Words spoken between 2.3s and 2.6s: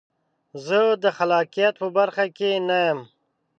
کې